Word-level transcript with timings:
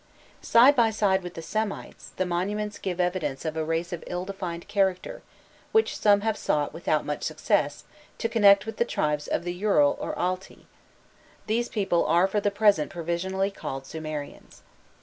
Side 0.41 0.75
by 0.75 0.89
side 0.89 1.21
with 1.21 1.35
these 1.35 1.45
Semites, 1.45 2.09
the 2.15 2.25
monuments 2.25 2.79
give 2.79 2.99
evidence 2.99 3.45
of 3.45 3.55
a 3.55 3.63
race 3.63 3.93
of 3.93 4.03
ill 4.07 4.25
defined 4.25 4.67
character, 4.67 5.21
which 5.73 5.95
some 5.95 6.21
have 6.21 6.35
sought, 6.35 6.73
without 6.73 7.05
much 7.05 7.21
success, 7.21 7.83
to 8.17 8.27
connect 8.27 8.65
with 8.65 8.77
the 8.77 8.83
tribes 8.83 9.27
of 9.27 9.43
the 9.43 9.53
Urall 9.61 9.95
or 10.01 10.17
Altai; 10.17 10.65
these 11.45 11.69
people 11.69 12.03
are 12.07 12.25
for 12.25 12.39
the 12.41 12.49
present 12.49 12.89
provisionally 12.89 13.51
called 13.51 13.85
Sumerians. 13.85 14.63